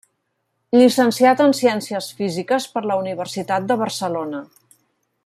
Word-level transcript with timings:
Llicenciat 0.75 1.43
en 1.45 1.53
Ciències 1.59 2.09
Físiques 2.21 2.67
per 2.77 2.83
la 2.93 2.99
Universitat 3.05 3.69
de 3.73 3.79
Barcelona. 3.83 4.45